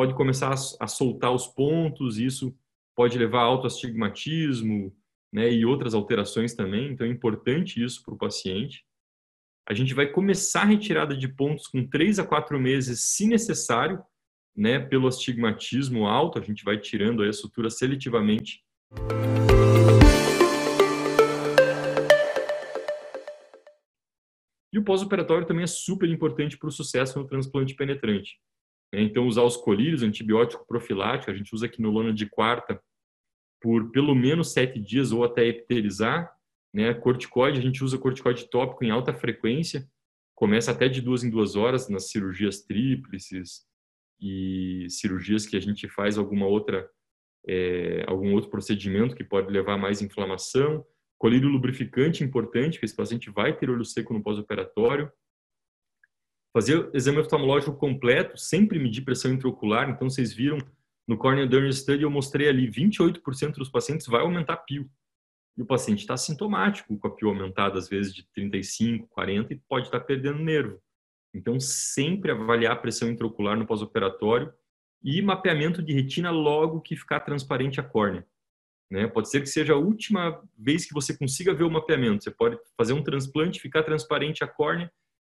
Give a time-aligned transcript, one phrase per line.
[0.00, 2.56] pode começar a, soltar os pontos, isso
[2.96, 4.96] pode levar a autoastigmatismo,
[5.30, 8.82] né, e outras alterações também, então é importante isso para o paciente.
[9.68, 14.02] A gente vai começar a retirada de pontos com 3 a 4 meses, se necessário,
[14.56, 18.64] né, pelo astigmatismo alto, a gente vai tirando a sutura seletivamente.
[24.72, 28.40] E o pós-operatório também é super importante para o sucesso no transplante penetrante.
[28.92, 29.02] Né.
[29.02, 32.80] Então, usar os colírios, antibiótico profilático, a gente usa quinolona de quarta
[33.60, 36.34] por pelo menos sete dias ou até epitelizar.
[36.72, 36.94] Né?
[36.94, 39.88] Corticoide, a gente usa corticoide tópico em alta frequência,
[40.34, 43.66] começa até de duas em duas horas nas cirurgias tríplices
[44.20, 46.88] e cirurgias que a gente faz alguma outra,
[47.46, 50.84] é, algum outro procedimento que pode levar a mais inflamação.
[51.18, 55.10] Colírio lubrificante importante, porque esse paciente vai ter olho seco no pós-operatório.
[56.52, 59.88] Fazer exame oftalmológico completo, sempre medir pressão intraocular.
[59.88, 60.58] Então, vocês viram
[61.06, 64.88] no Cornea Dermal Study, eu mostrei ali 28% dos pacientes vai aumentar PIO.
[65.56, 69.60] E o paciente está sintomático com a PIO aumentada, às vezes de 35, 40, e
[69.68, 70.80] pode estar tá perdendo nervo.
[71.34, 74.52] Então, sempre avaliar a pressão intraocular no pós-operatório
[75.02, 78.26] e mapeamento de retina logo que ficar transparente a córnea.
[78.90, 79.06] Né?
[79.06, 82.24] Pode ser que seja a última vez que você consiga ver o mapeamento.
[82.24, 84.90] Você pode fazer um transplante, ficar transparente a córnea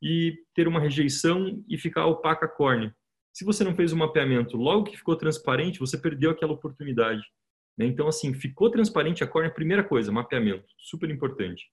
[0.02, 2.94] e ter uma rejeição e ficar opaca a córnea.
[3.32, 7.22] Se você não fez o mapeamento logo que ficou transparente, você perdeu aquela oportunidade.
[7.78, 7.86] Né?
[7.86, 11.70] Então, assim, ficou transparente a córnea, primeira coisa, mapeamento, super importante.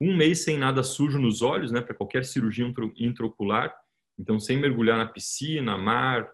[0.00, 2.66] Um mês sem nada sujo nos olhos, né, para qualquer cirurgia
[2.96, 3.74] intraocular.
[4.18, 6.30] Então, sem mergulhar na piscina, mar,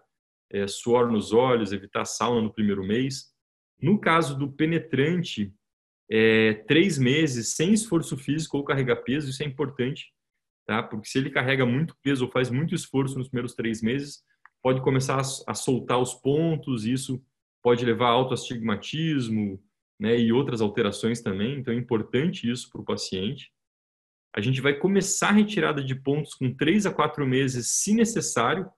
[0.49, 3.33] é, suor nos olhos, evitar sauna no primeiro mês.
[3.79, 5.53] No caso do penetrante,
[6.09, 10.11] é, três meses sem esforço físico ou carregar peso, isso é importante,
[10.67, 10.83] tá?
[10.83, 14.21] Porque se ele carrega muito peso ou faz muito esforço nos primeiros três meses,
[14.61, 17.23] pode começar a, soltar os pontos, isso
[17.63, 19.63] pode levar a autoastigmatismo,
[19.99, 23.51] né, e outras alterações também, então é importante isso para o paciente.
[24.35, 28.69] A gente vai começar a retirada de pontos com 3 a 4 meses, se necessário,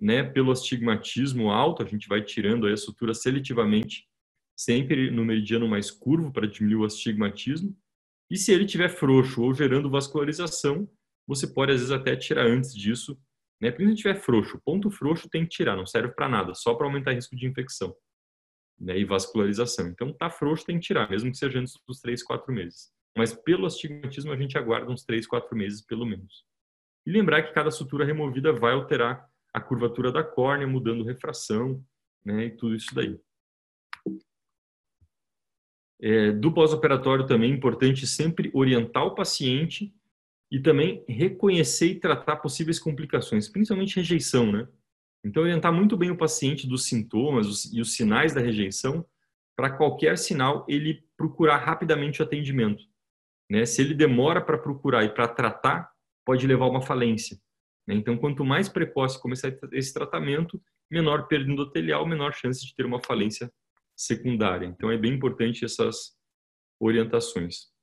[0.00, 4.08] né, pelo astigmatismo alto, a gente vai tirando a sutura seletivamente,
[4.56, 7.76] sempre no meridiano mais curvo para diminuir o astigmatismo.
[8.30, 10.88] E se ele tiver frouxo ou gerando vascularização,
[11.26, 13.18] você pode às vezes até tirar antes disso
[13.60, 13.70] né?
[13.70, 16.86] Principalmente se tiver frouxo, ponto frouxo tem que tirar, não serve para nada, só para
[16.86, 17.96] aumentar risco de infecção
[18.78, 18.98] né?
[18.98, 19.88] e vascularização.
[19.88, 22.92] Então, tá frouxo tem que tirar, mesmo que seja antes dos 3, 4 meses.
[23.16, 26.44] Mas pelo astigmatismo a gente aguarda uns 3, 4 meses pelo menos.
[27.06, 31.82] E lembrar que cada sutura removida vai alterar a curvatura da córnea, mudando refração,
[32.24, 33.18] né, e tudo isso daí.
[36.02, 39.94] É, do pós-operatório também é importante sempre orientar o paciente
[40.54, 44.68] e também reconhecer e tratar possíveis complicações, principalmente rejeição, né?
[45.24, 49.04] Então, orientar muito bem o paciente dos sintomas e os sinais da rejeição,
[49.56, 52.84] para qualquer sinal ele procurar rapidamente o atendimento.
[53.50, 53.66] Né?
[53.66, 55.90] Se ele demora para procurar e para tratar,
[56.24, 57.36] pode levar a uma falência.
[57.84, 57.96] Né?
[57.96, 63.02] Então, quanto mais precoce começar esse tratamento, menor perda endotelial, menor chance de ter uma
[63.02, 63.52] falência
[63.96, 64.66] secundária.
[64.66, 66.16] Então, é bem importante essas
[66.78, 67.73] orientações.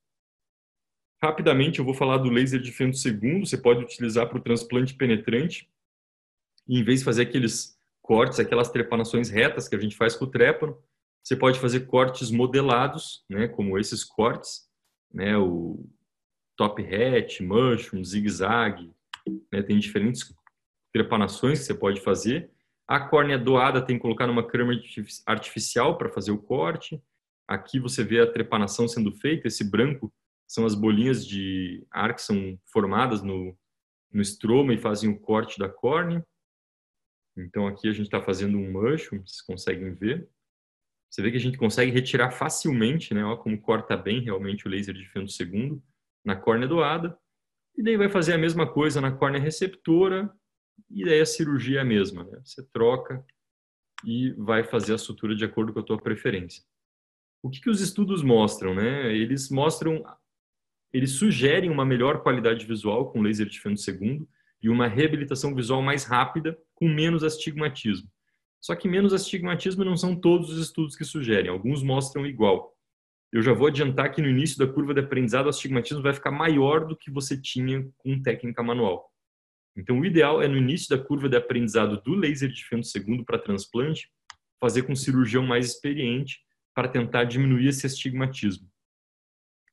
[1.24, 3.46] Rapidamente, eu vou falar do laser de fento segundo.
[3.46, 5.70] Você pode utilizar para o transplante penetrante.
[6.68, 10.26] E, em vez de fazer aqueles cortes, aquelas trepanações retas que a gente faz com
[10.26, 10.78] o trépano,
[11.24, 14.68] você pode fazer cortes modelados, né, como esses cortes,
[15.14, 15.86] né, o
[16.58, 18.92] top hat, mushroom, zigue-zague,
[19.52, 20.34] né, tem diferentes
[20.92, 22.50] trepanações que você pode fazer.
[22.88, 24.82] A córnea doada tem que colocar numa câmera
[25.28, 27.02] artificial para fazer o corte.
[27.48, 30.12] Aqui você vê a trepanação sendo feita, esse branco
[30.52, 33.58] são as bolinhas de ar que são formadas no,
[34.12, 36.28] no estroma e fazem o corte da córnea.
[37.38, 40.30] Então aqui a gente está fazendo um mushroom, vocês conseguem ver.
[41.10, 43.24] Você vê que a gente consegue retirar facilmente, né?
[43.24, 45.82] Olha como corta bem realmente o laser de fento segundo
[46.24, 47.18] na córnea doada.
[47.78, 50.30] E daí vai fazer a mesma coisa na córnea receptora
[50.90, 52.42] e daí a cirurgia é a mesma, né?
[52.44, 53.26] Você troca
[54.04, 56.62] e vai fazer a sutura de acordo com a tua preferência.
[57.42, 59.16] O que, que os estudos mostram, né?
[59.16, 60.04] Eles mostram
[60.94, 64.28] eles sugerem uma melhor qualidade visual com laser de feno segundo
[64.62, 68.10] e uma reabilitação visual mais rápida com menos astigmatismo.
[68.60, 72.76] Só que menos astigmatismo não são todos os estudos que sugerem, alguns mostram igual.
[73.32, 76.32] Eu já vou adiantar que no início da curva de aprendizado o astigmatismo vai ficar
[76.32, 79.10] maior do que você tinha com técnica manual.
[79.76, 83.24] Então o ideal é no início da curva de aprendizado do laser de feno segundo
[83.24, 84.10] para transplante,
[84.60, 86.40] fazer com um cirurgião mais experiente
[86.76, 88.71] para tentar diminuir esse astigmatismo.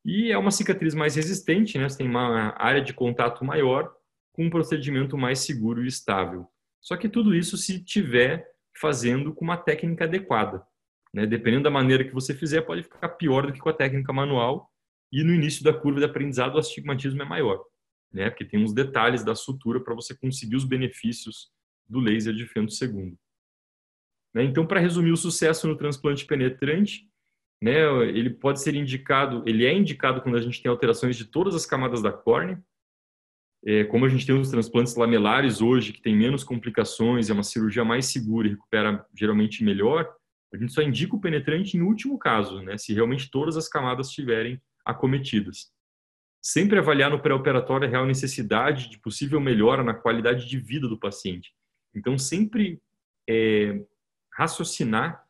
[0.04, 1.88] E é uma cicatriz mais resistente, né?
[1.88, 3.92] Você tem uma área de contato maior
[4.32, 6.46] com um procedimento mais seguro e estável.
[6.80, 8.46] Só que tudo isso se tiver
[8.80, 10.64] fazendo com uma técnica adequada.
[11.12, 11.26] Né?
[11.26, 14.70] Dependendo da maneira que você fizer, pode ficar pior do que com a técnica manual.
[15.10, 17.64] E no início da curva de aprendizado, o astigmatismo é maior,
[18.12, 18.28] né?
[18.28, 21.50] porque tem uns detalhes da sutura para você conseguir os benefícios
[21.88, 23.18] do laser de fento segundo.
[24.34, 24.44] Né?
[24.44, 27.07] Então, para resumir o sucesso no transplante penetrante,
[27.60, 31.54] né, ele pode ser indicado, ele é indicado quando a gente tem alterações de todas
[31.54, 32.62] as camadas da córnea,
[33.66, 37.42] é, como a gente tem os transplantes lamelares hoje, que tem menos complicações, é uma
[37.42, 40.08] cirurgia mais segura e recupera geralmente melhor,
[40.52, 44.08] a gente só indica o penetrante em último caso, né, se realmente todas as camadas
[44.08, 45.70] estiverem acometidas.
[46.40, 50.98] Sempre avaliar no pré-operatório a real necessidade de possível melhora na qualidade de vida do
[50.98, 51.52] paciente.
[51.94, 52.80] Então, sempre
[53.28, 53.84] é,
[54.32, 55.27] raciocinar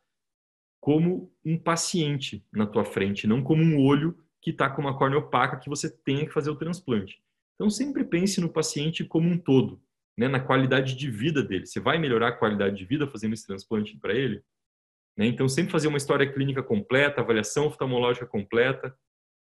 [0.81, 5.19] como um paciente na tua frente, não como um olho que está com uma córnea
[5.19, 7.21] opaca que você tenha que fazer o transplante.
[7.55, 9.81] Então, sempre pense no paciente como um todo,
[10.17, 11.67] né, na qualidade de vida dele.
[11.67, 14.43] Você vai melhorar a qualidade de vida fazendo esse transplante para ele?
[15.17, 15.27] Né?
[15.27, 18.97] Então, sempre fazer uma história clínica completa, avaliação oftalmológica completa,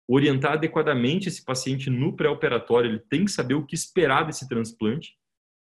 [0.09, 2.91] orientar adequadamente esse paciente no pré-operatório.
[2.91, 5.15] Ele tem que saber o que esperar desse transplante.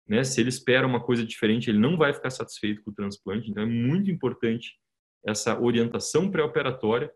[0.07, 0.23] Né?
[0.23, 3.49] Se ele espera uma coisa diferente, ele não vai ficar satisfeito com o transplante.
[3.49, 4.77] Então, é muito importante
[5.25, 7.11] essa orientação pré-operatória.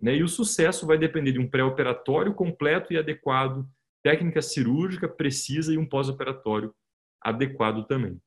[0.00, 0.16] Né?
[0.16, 3.66] E o sucesso vai depender de um pré-operatório completo e adequado,
[4.02, 6.74] técnica cirúrgica precisa e um pós-operatório
[7.20, 8.20] adequado também.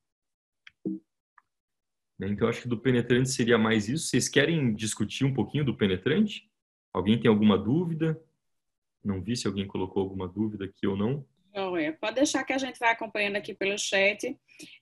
[2.17, 2.29] Né?
[2.29, 4.07] Então, acho que do penetrante seria mais isso.
[4.07, 6.49] Vocês querem discutir um pouquinho do penetrante?
[6.91, 8.19] Alguém tem alguma dúvida?
[9.03, 11.25] Não vi se alguém colocou alguma dúvida aqui ou não.
[11.99, 14.37] Pode deixar que a gente vai acompanhando aqui pelo chat.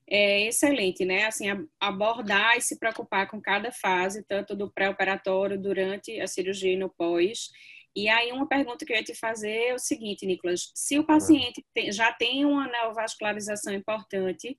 [0.09, 1.25] É excelente, né?
[1.25, 1.45] Assim,
[1.79, 6.89] abordar e se preocupar com cada fase, tanto do pré-operatório, durante a cirurgia e no
[6.89, 7.49] pós.
[7.95, 11.05] E aí, uma pergunta que eu ia te fazer é o seguinte, Nicolas: se o
[11.05, 14.57] paciente tem, já tem uma neovascularização importante,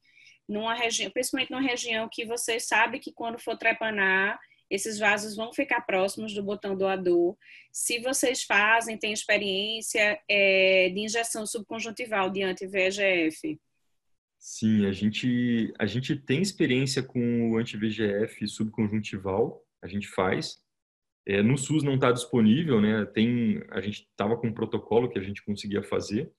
[0.49, 4.39] numa região, principalmente numa região que você sabe que quando for trepanar,
[4.71, 7.37] esses vasos vão ficar próximos do botão doador.
[7.73, 13.59] Se vocês fazem, têm experiência é, de injeção subconjuntival de anti-VEGF?
[14.39, 20.59] Sim, a gente, a gente tem experiência com o anti-VEGF subconjuntival, a gente faz.
[21.27, 23.05] É, no SUS não está disponível, né?
[23.07, 26.33] Tem, a gente estava com um protocolo que a gente conseguia fazer,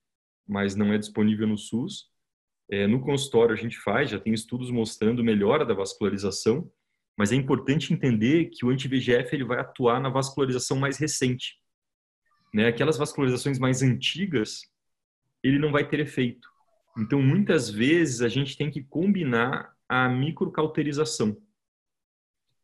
[0.46, 2.10] mas não é disponível no SUS.
[2.70, 6.70] É, no consultório a gente faz, já tem estudos mostrando melhora da vascularização,
[7.18, 11.58] mas é importante entender que o anti-VEGF ele vai atuar na vascularização mais recente.
[12.54, 12.68] Né?
[12.68, 14.62] Aquelas vascularizações mais antigas,
[15.42, 16.48] ele não vai ter efeito.
[16.96, 21.36] Então, muitas vezes, a gente tem que combinar a microcauterização.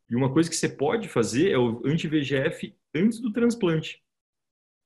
[0.09, 4.01] E uma coisa que você pode fazer é o anti-VEGF antes do transplante.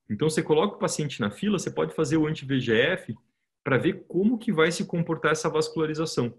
[0.09, 3.15] Então, você coloca o paciente na fila, você pode fazer o anti-VEGF
[3.63, 6.33] para ver como que vai se comportar essa vascularização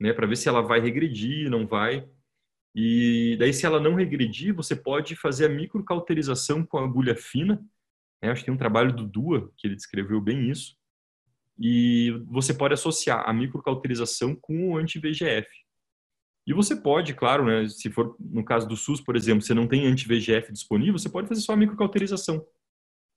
[0.00, 2.08] né, para ver se ela vai regredir, não vai.
[2.74, 7.62] E daí, se ela não regredir, você pode fazer a microcauterização com agulha fina.
[8.22, 8.30] Né?
[8.30, 10.76] Acho que tem um trabalho do Dua que ele descreveu bem isso.
[11.58, 15.48] E você pode associar a microcauterização com o anti-VGF.
[16.46, 19.68] E você pode, claro, né, se for no caso do SUS, por exemplo, você não
[19.68, 22.44] tem anti-VGF disponível, você pode fazer só a microcauterização.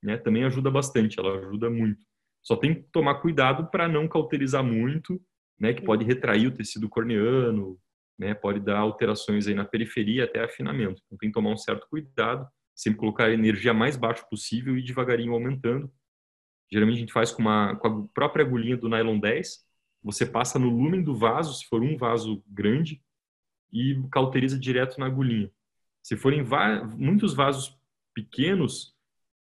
[0.03, 0.17] Né?
[0.17, 2.05] Também ajuda bastante, ela ajuda muito.
[2.43, 5.19] Só tem que tomar cuidado para não cauterizar muito
[5.59, 7.79] né, que pode retrair o tecido corneano,
[8.17, 11.01] né, pode dar alterações aí na periferia até afinamento.
[11.05, 14.83] Então tem que tomar um certo cuidado, sempre colocar a energia mais baixo possível e
[14.83, 15.91] devagarinho aumentando.
[16.71, 19.65] Geralmente a gente faz com, uma, com a própria agulhinha do nylon 10,
[20.03, 23.01] você passa no lumen do vaso, se for um vaso grande,
[23.71, 25.51] e cauteriza direto na agulhinha.
[26.01, 26.45] Se forem
[26.95, 27.77] muitos vasos
[28.13, 28.95] pequenos,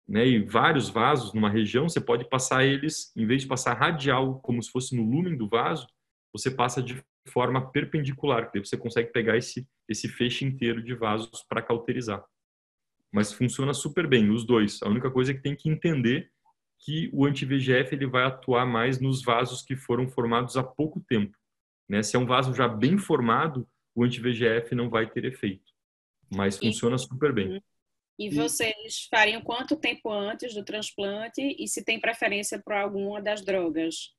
[0.08, 4.40] né, e vários vasos numa região, você pode passar eles, em vez de passar radial,
[4.40, 5.88] como se fosse no lumen do vaso,
[6.34, 11.44] você passa de forma perpendicular, que você consegue pegar esse, esse feixe inteiro de vasos
[11.48, 12.24] para cauterizar.
[13.12, 14.82] Mas funciona super bem, os dois.
[14.82, 16.32] A única coisa é que tem que entender
[16.80, 21.38] que o anti-VGF ele vai atuar mais nos vasos que foram formados há pouco tempo.
[21.88, 22.02] Né?
[22.02, 25.72] Se é um vaso já bem formado, o anti-VGF não vai ter efeito.
[26.34, 27.62] Mas funciona super bem.
[28.18, 33.44] E vocês fariam quanto tempo antes do transplante e se tem preferência para alguma das
[33.44, 34.14] drogas?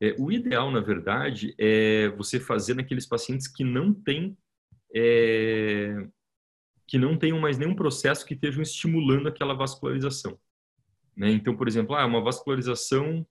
[0.00, 4.36] É, o ideal, na verdade, é você fazer naqueles pacientes que não têm
[4.94, 6.06] é,
[6.86, 10.38] que não tenham mais nenhum processo que estejam estimulando aquela vascularização.
[11.14, 11.30] Né?
[11.30, 13.26] Então, por exemplo, ah, uma vascularização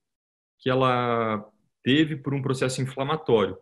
[0.60, 1.44] que ela
[1.84, 3.58] teve por um processo inflamatório.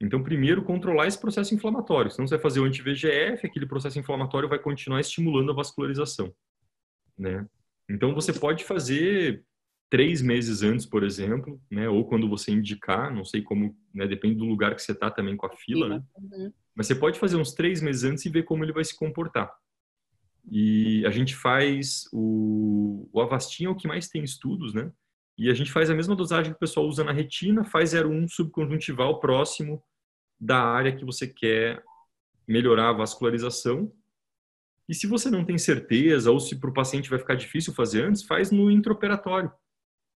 [0.00, 2.10] Então, primeiro, controlar esse processo inflamatório.
[2.10, 6.32] Senão, você vai fazer o anti-VGF, aquele processo inflamatório vai continuar estimulando a vascularização.
[7.16, 7.46] Né?
[7.88, 9.44] Então, você pode fazer
[9.90, 11.88] três meses antes, por exemplo, né?
[11.88, 14.06] Ou quando você indicar, não sei como, né?
[14.06, 16.02] Depende do lugar que você está também com a fila, né?
[16.16, 16.52] Uhum.
[16.74, 19.52] Mas você pode fazer uns três meses antes e ver como ele vai se comportar.
[20.50, 24.90] E a gente faz o, o Avastin é o que mais tem estudos, né?
[25.36, 28.28] E a gente faz a mesma dosagem que o pessoal usa na retina, faz 0,1
[28.28, 29.82] subconjuntival próximo
[30.40, 31.82] da área que você quer
[32.46, 33.92] melhorar a vascularização.
[34.88, 38.04] E se você não tem certeza, ou se para o paciente vai ficar difícil fazer
[38.04, 39.52] antes, faz no intraoperatório.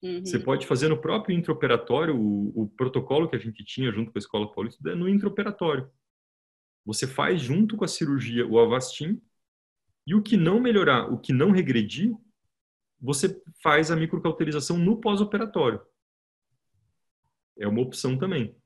[0.03, 0.25] Uhum.
[0.25, 4.19] Você pode fazer no próprio intraoperatório, o, o, protocolo que a gente tinha junto com
[4.19, 5.91] a Escola Paulista é no intraoperatório.
[6.87, 9.21] Você faz junto com a cirurgia o Avastin,
[10.07, 12.13] e o que não melhorar, o que não regredir,
[13.01, 15.81] você faz a microcauterização no pós-operatório.
[17.59, 18.57] É uma opção também.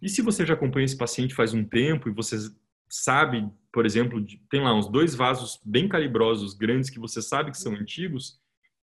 [0.00, 2.36] E se você já acompanha esse paciente faz um tempo e você
[2.88, 7.58] sabe, por exemplo, tem lá uns dois vasos bem calibrosos, grandes, que você sabe que
[7.58, 8.40] são antigos,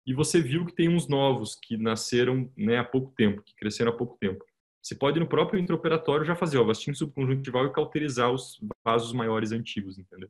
[0.06, 3.92] e você viu que tem uns novos que nasceram né, há pouco tempo, que cresceram
[3.92, 4.44] há pouco tempo.
[4.82, 9.54] Você pode, no próprio intraoperatório, já fazer o vastinho subconjuntival e cauterizar os vasos maiores
[9.54, 10.30] antigos, entendeu?